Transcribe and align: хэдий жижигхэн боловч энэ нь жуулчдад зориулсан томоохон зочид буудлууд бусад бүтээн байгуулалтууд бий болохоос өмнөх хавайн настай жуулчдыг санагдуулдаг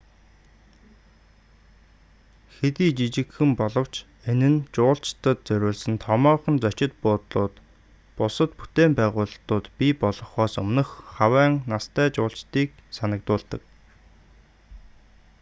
хэдий 2.55 2.91
жижигхэн 2.97 3.51
боловч 3.59 3.95
энэ 4.31 4.49
нь 4.53 4.65
жуулчдад 4.73 5.39
зориулсан 5.47 5.95
томоохон 6.05 6.55
зочид 6.63 6.91
буудлууд 7.03 7.55
бусад 8.17 8.51
бүтээн 8.59 8.91
байгуулалтууд 8.99 9.65
бий 9.77 9.93
болохоос 10.03 10.53
өмнөх 10.63 10.89
хавайн 11.15 11.53
настай 11.71 12.07
жуулчдыг 12.15 12.69
санагдуулдаг 12.97 13.61